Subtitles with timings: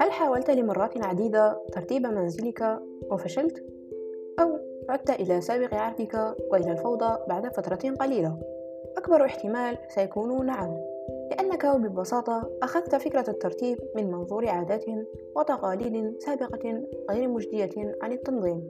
[0.00, 2.78] هل حاولت لمرات عديدة ترتيب منزلك
[3.10, 3.64] وفشلت؟
[4.40, 4.58] أو
[4.88, 8.38] عدت إلى سابق عهدك وإلى الفوضى بعد فترة قليلة؟
[8.96, 10.76] أكبر احتمال سيكون نعم
[11.30, 14.84] لأنك ببساطة أخذت فكرة الترتيب من منظور عادات
[15.36, 18.68] وتقاليد سابقة غير مجدية عن التنظيم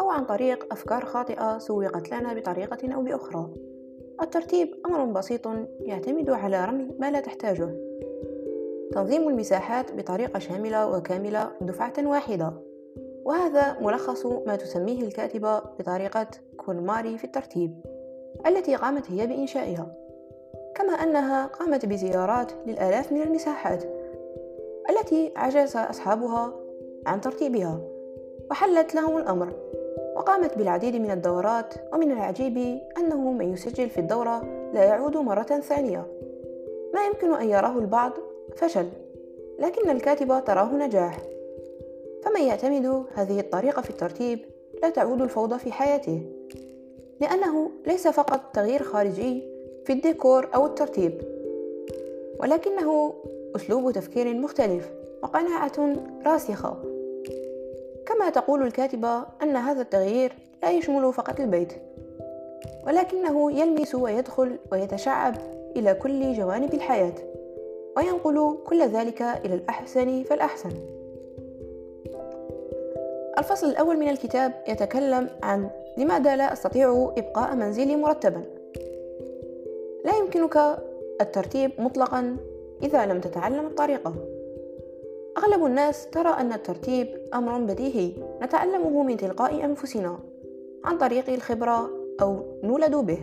[0.00, 3.50] أو عن طريق أفكار خاطئة سوقت لنا بطريقة أو بأخرى
[4.22, 5.48] الترتيب أمر بسيط
[5.80, 7.68] يعتمد على رمي ما لا تحتاجه.
[8.92, 12.52] تنظيم المساحات بطريقة شاملة وكاملة دفعة واحدة.
[13.24, 16.26] وهذا ملخص ما تسميه الكاتبة بطريقة
[16.56, 17.74] كولماري في الترتيب
[18.46, 19.94] التي قامت هي بإنشائها.
[20.74, 23.84] كما أنها قامت بزيارات للآلاف من المساحات
[24.90, 26.52] التي عجز أصحابها
[27.06, 27.80] عن ترتيبها
[28.50, 29.52] وحلت لهم الأمر.
[30.24, 34.42] وقامت بالعديد من الدورات ومن العجيب أنه من يسجل في الدورة
[34.74, 36.06] لا يعود مرة ثانية.
[36.94, 38.12] ما يمكن أن يراه البعض؟
[38.56, 38.86] فشل.
[39.58, 41.18] لكن الكاتبة تراه نجاح.
[42.22, 44.38] فمن يعتمد هذه الطريقة في الترتيب
[44.82, 46.22] لا تعود الفوضى في حياته.
[47.20, 49.42] لأنه ليس فقط تغيير خارجي
[49.84, 51.22] في الديكور أو الترتيب
[52.40, 53.14] ولكنه
[53.56, 54.90] أسلوب تفكير مختلف
[55.22, 55.96] وقناعة
[56.26, 56.93] راسخة.
[58.06, 61.72] كما تقول الكاتبة أن هذا التغيير لا يشمل فقط البيت
[62.86, 65.34] ولكنه يلمس ويدخل ويتشعب
[65.76, 67.14] إلى كل جوانب الحياة
[67.96, 70.70] وينقل كل ذلك إلى الأحسن فالأحسن.
[73.38, 78.42] الفصل الأول من الكتاب يتكلم عن لماذا لا أستطيع إبقاء منزلي مرتبا.
[80.04, 80.78] لا يمكنك
[81.20, 82.36] الترتيب مطلقا
[82.82, 84.14] إذا لم تتعلم الطريقة.
[85.38, 88.12] أغلب الناس ترى أن الترتيب أمر بديهي.
[88.42, 90.18] نتعلمه من تلقاء أنفسنا
[90.84, 91.90] عن طريق الخبرة
[92.22, 93.18] أو نولد به.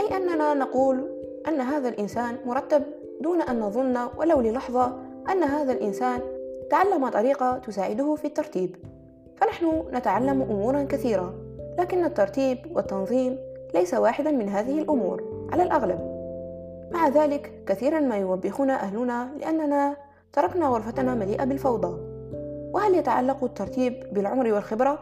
[0.00, 1.08] أي أننا نقول
[1.48, 2.82] أن هذا الإنسان مرتب
[3.20, 4.92] دون أن نظن ولو للحظة
[5.32, 6.20] أن هذا الإنسان
[6.70, 8.76] تعلم طريقة تساعده في الترتيب.
[9.36, 11.34] فنحن نتعلم أمورا كثيرة
[11.78, 13.38] لكن الترتيب والتنظيم
[13.74, 16.14] ليس واحدا من هذه الأمور على الأغلب.
[16.92, 20.03] مع ذلك كثيرا ما يوبخنا أهلنا لأننا
[20.34, 21.98] تركنا غرفتنا مليئة بالفوضى.
[22.72, 24.98] وهل يتعلق الترتيب بالعمر والخبرة؟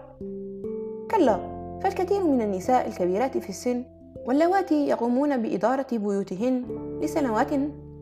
[1.10, 1.36] كلا
[1.82, 3.84] فالكثير من النساء الكبيرات في السن
[4.26, 6.64] واللواتي يقومون بإدارة بيوتهن
[7.02, 7.50] لسنوات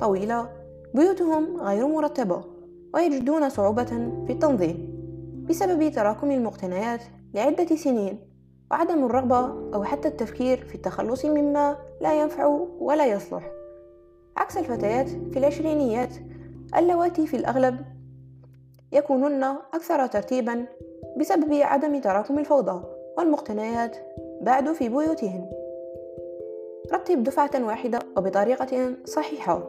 [0.00, 0.48] طويلة.
[0.94, 2.44] بيوتهم غير مرتبة
[2.94, 4.90] ويجدون صعوبة في التنظيم.
[5.48, 7.02] بسبب تراكم المقتنيات
[7.34, 8.18] لعدة سنين
[8.70, 9.38] وعدم الرغبة
[9.74, 12.46] أو حتى التفكير في التخلص مما لا ينفع
[12.80, 13.50] ولا يصلح.
[14.36, 16.14] عكس الفتيات في العشرينيات
[16.76, 17.76] اللواتي في الأغلب
[18.92, 20.66] يكونن أكثر ترتيبا
[21.16, 22.84] بسبب عدم تراكم الفوضى
[23.18, 23.96] والمقتنيات
[24.40, 25.50] بعد في بيوتهن.
[26.92, 29.62] رتب دفعة واحدة وبطريقة صحيحة.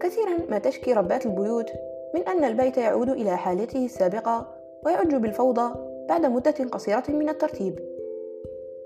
[0.00, 1.70] كثيرا ما تشكي ربات البيوت
[2.14, 4.56] من أن البيت يعود إلى حالته السابقة
[4.86, 5.74] ويعج بالفوضى
[6.08, 7.78] بعد مدة قصيرة من الترتيب.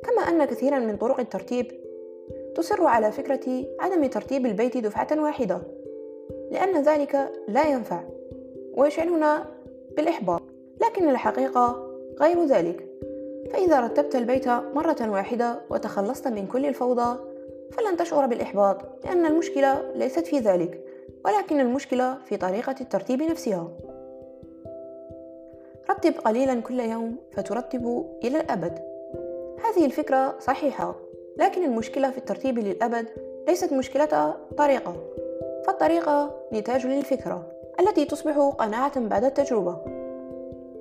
[0.04, 1.66] كما أن كثيرا من طرق الترتيب
[2.54, 5.73] تصر على فكرة عدم ترتيب البيت دفعة واحدة.
[6.54, 8.00] لأن ذلك لا ينفع.
[8.74, 9.46] ويشعرنا
[9.96, 10.42] بالإحباط.
[10.82, 12.86] لكن الحقيقة غير ذلك.
[13.50, 17.18] فإذا رتبت البيت مرة واحدة وتخلصت من كل الفوضى
[17.72, 20.80] فلن تشعر بالإحباط لأن المشكلة ليست في ذلك
[21.24, 23.68] ولكن المشكلة في طريقة الترتيب نفسها.
[25.90, 28.78] رتب قليلا كل يوم فترتب إلى الأبد.
[29.64, 30.94] هذه الفكرة صحيحة
[31.36, 33.06] لكن المشكلة في الترتيب للأبد
[33.48, 34.96] ليست مشكلة طريقة.
[35.66, 37.46] فالطريقة نتاج للفكرة
[37.80, 39.76] التي تصبح قناعة بعد التجربة.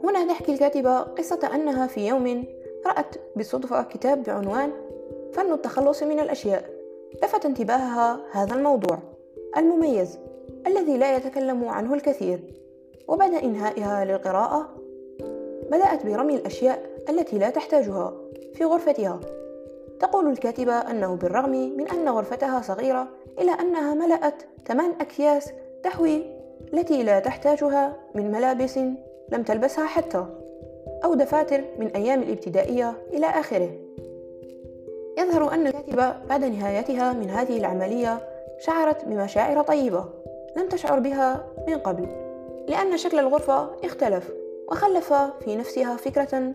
[0.04, 2.46] هنا تحكي الكاتبة قصة أنها في يوم
[2.88, 4.72] رأت بالصدفة كتاب بعنوان
[5.34, 6.70] فن التخلص من الأشياء
[7.24, 9.00] لفت انتباهها هذا الموضوع
[9.58, 10.20] المميز
[10.68, 12.40] الذي لا يتكلم عنه الكثير.
[13.08, 14.70] وبعد إنهائها للقراءة
[15.72, 18.14] بدأت برمي الأشياء التي لا تحتاجها
[18.54, 19.20] في غرفتها.
[20.03, 23.08] تقول الكاتبة أنه بالرغم من أن غرفتها صغيرة
[23.40, 25.50] إلا أنها ملأت ثمان أكياس
[25.84, 26.23] تحوي
[26.73, 28.78] التي لا تحتاجها من ملابس
[29.32, 30.26] لم تلبسها حتى
[31.03, 33.70] أو دفاتر من أيام الابتدائية إلى آخره.
[35.17, 38.20] يظهر أن الكاتبة بعد نهايتها من هذه العملية
[38.59, 40.05] شعرت بمشاعر طيبة
[40.58, 42.08] لم تشعر بها من قبل
[42.67, 44.32] لأن شكل الغرفة اختلف
[44.72, 46.53] وخلف في نفسها فكرة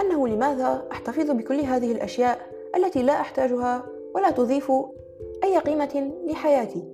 [0.00, 4.72] أنه لماذا أحتفظ بكل هذه الأشياء التي لا أحتاجها ولا تضيف
[5.44, 6.84] أي قيمة لحياتي.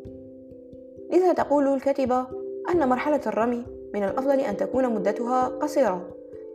[1.12, 2.26] لذا تقول الكاتبة
[2.74, 6.08] أن مرحلة الرمي من الأفضل أن تكون مدتها قصيرة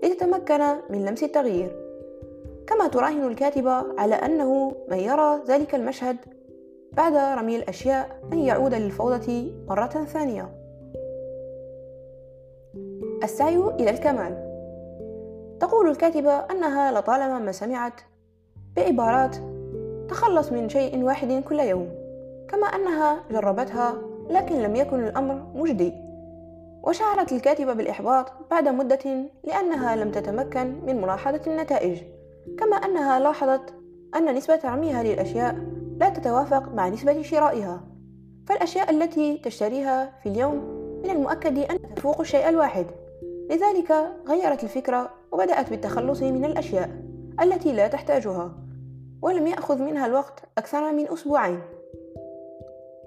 [0.03, 1.89] لتتمكن من لمس التغيير.
[2.67, 6.17] كما تراهن الكاتبة على أنه من يرى ذلك المشهد
[6.91, 10.49] بعد رمي الأشياء أن يعود للفوضى مرة ثانية.
[13.23, 14.49] السعي إلى الكمال.
[15.59, 17.93] تقول الكاتبة أنها لطالما ما سمعت
[18.79, 19.35] بعبارات
[20.09, 21.89] تخلص من شيء واحد كل يوم
[22.49, 23.93] كما أنها جربتها
[24.29, 25.93] لكن لم يكن الأمر مجدي.
[26.83, 32.01] وشعرت الكاتبة بالإحباط بعد مدة لأنها لم تتمكن من ملاحظة النتائج
[32.59, 33.73] كما أنها لاحظت
[34.15, 35.55] أن نسبة رميها للأشياء
[35.99, 37.81] لا تتوافق مع نسبة شرائها.
[38.47, 40.55] فالأشياء التي تشتريها في اليوم
[41.03, 42.85] من المؤكد أن تفوق الشيء الواحد.
[43.49, 43.93] لذلك
[44.27, 46.89] غيرت الفكرة وبدأت بالتخلص من الأشياء
[47.41, 48.68] التي لا تحتاجها.
[49.21, 51.59] ولم يأخذ منها الوقت أكثر من أسبوعين.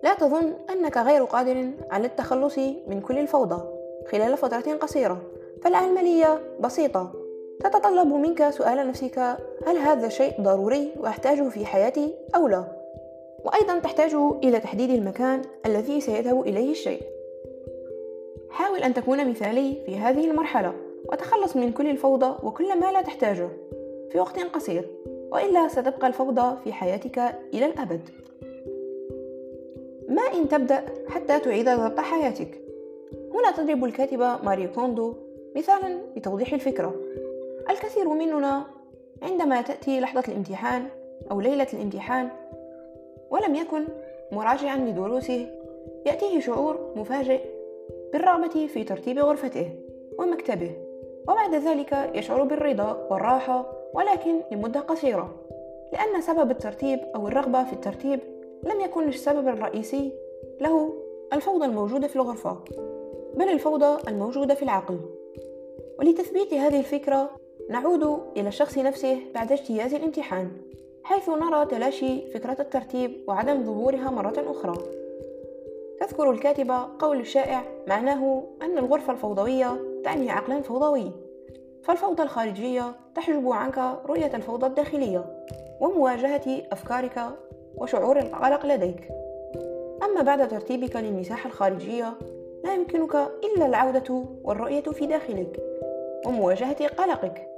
[0.02, 3.62] لا تظن أنك غير قادر على التخلص من كل الفوضى
[4.12, 5.22] خلال فترة قصيرة
[5.62, 7.12] فالعملية بسيطة.
[7.60, 9.18] تتطلب منك سؤال نفسك
[9.66, 12.64] هل هذا الشيء ضروري وأحتاجه في حياتي أو لا؟
[13.44, 17.02] وأيضا تحتاج إلى تحديد المكان الذي سيذهب إليه الشيء.
[18.50, 20.72] حاول أن تكون مثالي في هذه المرحلة
[21.12, 23.48] وتخلص من كل الفوضى وكل ما لا تحتاجه
[24.10, 24.88] في وقت قصير.
[25.32, 27.18] وإلا ستبقى الفوضى في حياتك
[27.54, 28.00] إلى الأبد.
[30.08, 32.60] ما إن تبدأ حتى تعيد ضبط حياتك.
[33.34, 35.14] هنا تضرب الكاتبة ماري كوندو
[35.56, 36.94] مثالا لتوضيح الفكرة.
[37.70, 38.64] الكثير مننا
[39.22, 40.86] عندما تأتي لحظة الامتحان
[41.30, 42.28] أو ليلة الامتحان
[43.30, 43.84] ولم يكن
[44.32, 45.46] مراجعا لدروسه
[46.06, 47.40] يأتيه شعور مفاجئ
[48.12, 49.70] بالرغبة في ترتيب غرفته
[50.18, 50.72] ومكتبه
[51.28, 55.34] وبعد ذلك يشعر بالرضا والراحة ولكن لمدة قصيرة
[55.92, 58.20] لأن سبب الترتيب أو الرغبة في الترتيب
[58.64, 60.12] لم يكن السبب الرئيسي
[60.60, 60.94] له
[61.32, 62.56] الفوضى الموجودة في الغرفة
[63.36, 64.98] بل الفوضى الموجودة في العقل.
[65.98, 67.30] ولتثبيت هذه الفكرة
[67.70, 70.50] نعود إلى الشخص نفسه بعد اجتياز الامتحان
[71.02, 74.74] حيث نرى تلاشي فكرة الترتيب وعدم ظهورها مرة أخرى.
[76.00, 81.12] تذكر الكاتبة قول الشائع معناه أن الغرفة الفوضوية تعني عقلا فوضوي
[81.82, 85.24] فالفوضى الخارجية تحجب عنك رؤية الفوضى الداخلية
[85.80, 87.20] ومواجهة أفكارك
[87.76, 89.08] وشعور القلق لديك.
[90.02, 92.14] أما بعد ترتيبك للمساحة الخارجية
[92.64, 95.60] لا يمكنك إلا العودة والرؤية في داخلك
[96.26, 97.48] ومواجهة قلقك.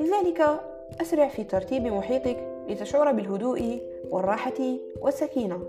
[0.00, 0.60] لذلك
[1.00, 2.36] أسرع في ترتيب محيطك
[2.68, 3.80] لتشعر بالهدوء
[4.10, 5.60] والراحة والسكينة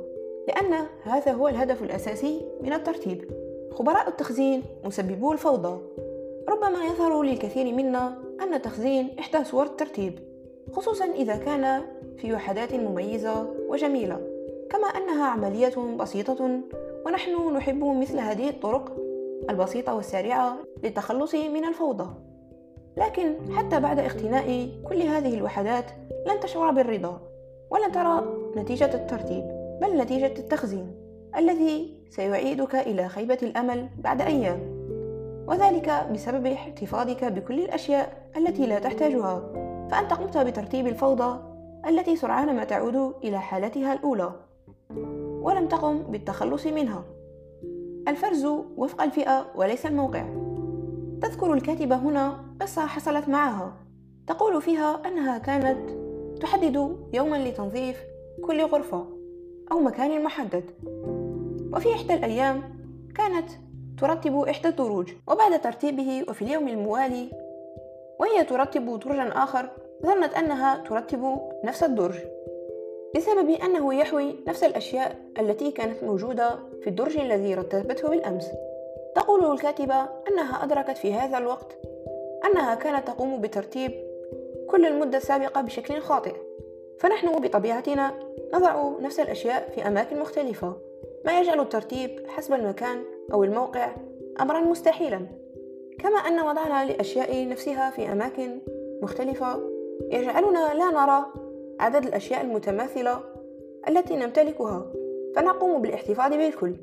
[0.48, 0.74] لأن
[1.04, 3.32] هذا هو الهدف الأساسي من الترتيب.
[3.72, 5.80] خبراء التخزين مسببو الفوضى.
[6.52, 10.20] ربما يظهر للكثير منا أن تخزين إحدى صور الترتيب
[10.72, 11.82] خصوصا إذا كان
[12.18, 14.20] في وحدات مميزة وجميلة
[14.70, 16.62] كما أنها عملية بسيطة
[17.06, 18.98] ونحن نحب مثل هذه الطرق
[19.50, 22.10] البسيطة والسريعة للتخلص من الفوضى.
[22.98, 25.86] لكن حتى بعد اقتناء كل هذه الوحدات
[26.28, 27.22] لن تشعر بالرضا
[27.70, 28.24] ولن ترى
[28.58, 29.44] نتيجة الترتيب
[29.82, 30.92] بل نتيجة التخزين
[31.38, 34.81] الذي سيعيدك إلى خيبة الأمل بعد أيام.
[35.52, 39.52] وذلك بسبب احتفاظك بكل الأشياء التي لا تحتاجها.
[39.92, 41.40] فأنت قمت بترتيب الفوضى
[41.88, 44.32] التي سرعان ما تعود إلى حالتها الأولى
[45.42, 47.04] ولم تقم بالتخلص منها.
[48.08, 48.46] الفرز
[48.78, 50.26] وفق الفئة وليس الموقع.
[51.22, 53.74] تذكر الكاتبة هنا قصة حصلت معها.
[54.28, 55.90] تقول فيها أنها كانت
[56.42, 58.04] تحدد يوما لتنظيف
[58.44, 59.06] كل غرفة
[59.72, 60.64] أو مكان محدد.
[61.74, 62.62] وفي إحدى الأيام
[63.16, 63.50] كانت
[64.02, 67.30] ترتب إحدى الدروج وبعد ترتيبه وفي اليوم الموالي
[68.20, 69.70] وهي ترتب درجا آخر
[70.06, 72.16] ظنت أنها ترتب نفس الدرج
[73.16, 76.50] بسبب أنه يحوي نفس الأشياء التي كانت موجودة
[76.82, 78.48] في الدرج الذي رتبته بالأمس.
[79.16, 81.78] تقول الكاتبة أنها أدركت في هذا الوقت
[82.46, 83.92] أنها كانت تقوم بترتيب
[84.70, 86.36] كل المدة السابقة بشكل خاطئ
[87.00, 88.14] فنحن بطبيعتنا
[88.54, 90.74] نضع نفس الأشياء في أماكن مختلفة
[91.26, 93.04] ما يجعل الترتيب حسب المكان
[93.34, 93.96] أو الموقع
[94.42, 95.28] أمرا مستحيلا
[96.00, 98.60] كما أن وضعنا لأشياء نفسها في أماكن
[99.02, 99.60] مختلفة
[100.12, 101.26] يجعلنا لا نرى
[101.80, 103.20] عدد الأشياء المتماثلة
[103.88, 104.86] التي نمتلكها
[105.36, 106.76] فنقوم بالاحتفاظ بالكل.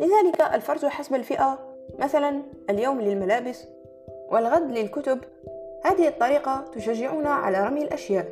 [0.00, 1.58] لذلك الفرز حسب الفئة
[1.98, 3.64] مثلا اليوم للملابس
[4.30, 5.18] والغد للكتب
[5.84, 8.28] هذه الطريقة تشجعنا على رمي الأشياء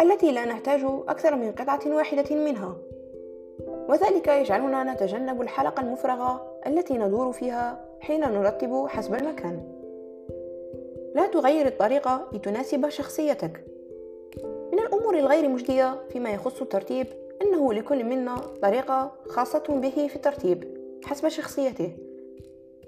[0.00, 2.76] التي لا نحتاج أكثر من قطعة واحدة منها.
[3.88, 9.60] وذلك يجعلنا نتجنب الحلقة المفرغة التي ندور فيها حين نرتب حسب المكان.
[11.14, 13.64] لا تغير الطريقة لتناسب شخصيتك.
[14.72, 17.06] من الأمور الغير مجدية فيما يخص الترتيب
[17.42, 20.64] أنه لكل منا طريقة خاصة به في الترتيب
[21.04, 21.92] حسب شخصيته.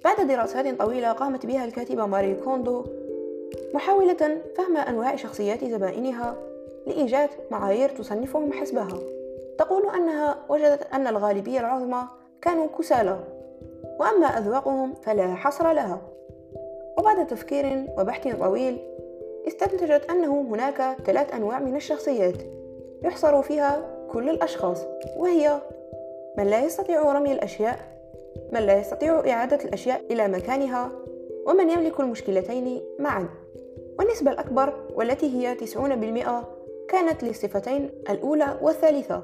[0.04, 2.84] بعد دراسات طويلة قامت بها الكاتبة ماري كوندو
[3.74, 6.36] محاولة فهم أنواع شخصيات زبائنها
[6.86, 8.98] لإيجاد معايير تصنفهم حسبها.
[9.58, 12.08] تقول أنها وجدت أن الغالبية العظمى
[12.42, 13.35] كانوا كسالى.
[14.00, 16.00] وأما أذواقهم فلا حصر لها.
[16.98, 18.78] وبعد تفكير وبحث طويل
[19.48, 22.36] استنتجت أنه هناك ثلاث أنواع من الشخصيات
[23.02, 24.84] يحصر فيها كل الأشخاص
[25.16, 25.60] وهي
[26.38, 27.78] من لا يستطيع رمي الأشياء
[28.52, 30.90] من لا يستطيع إعادة الأشياء إلى مكانها
[31.46, 33.28] ومن يملك المشكلتين معا.
[33.98, 36.44] والنسبة الأكبر والتي هي 90%
[36.88, 39.22] كانت للصفتين الأولى والثالثة.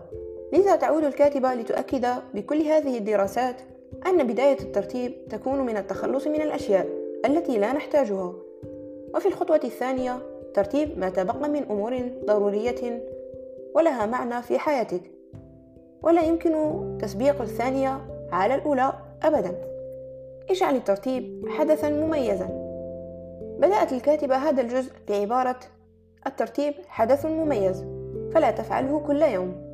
[0.53, 3.57] لذا تعود الكاتبة لتؤكد بكل هذه الدراسات
[4.07, 6.87] أن بداية الترتيب تكون من التخلص من الأشياء
[7.25, 8.35] التي لا نحتاجها.
[9.15, 10.19] وفي الخطوة الثانية
[10.55, 13.03] ترتيب ما تبقى من أمور ضرورية
[13.75, 15.03] ولها معنى في حياتك.
[16.03, 16.55] ولا يمكن
[17.01, 18.01] تسبيق الثانية
[18.33, 18.93] على الأولى
[19.23, 19.55] أبدا.
[20.51, 22.49] اجعل الترتيب حدثا مميزا.
[23.59, 25.57] بدأت الكاتبة هذا الجزء بعبارة
[26.27, 27.85] الترتيب حدث مميز
[28.35, 29.73] فلا تفعله كل يوم.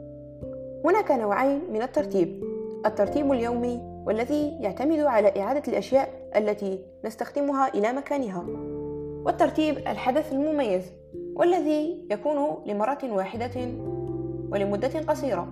[0.84, 2.44] هناك نوعين من الترتيب
[2.86, 8.44] الترتيب اليومي والذي يعتمد على إعادة الأشياء التي نستخدمها إلى مكانها.
[9.24, 10.92] والترتيب الحدث المميز
[11.34, 13.50] والذي يكون لمرة واحدة
[14.52, 15.48] ولمدة قصيرة.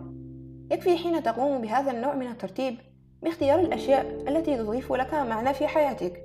[0.71, 2.77] يكفي حين تقوم بهذا النوع من الترتيب
[3.23, 6.23] باختيار الأشياء التي تضيف لك معنى في حياتك.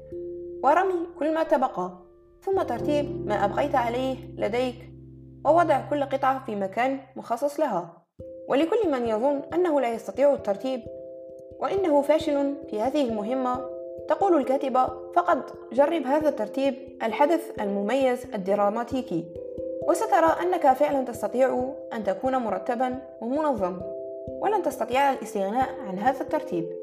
[0.63, 1.97] ورمي كل ما تبقى
[2.41, 4.93] ثم ترتيب ما أبقيت عليه لديك
[5.45, 8.03] ووضع كل قطعة في مكان مخصص لها.
[8.49, 10.81] ولكل من يظن أنه لا يستطيع الترتيب
[11.59, 13.65] وإنه فاشل في هذه المهمة.
[14.07, 19.25] تقول الكاتبة فقط جرب هذا الترتيب الحدث المميز الدراماتيكي.
[19.87, 23.81] وسترى أنك فعلا تستطيع أن تكون مرتبا ومنظم.
[24.41, 26.80] ولن تستطيع الاستغناء عن هذا الترتيب.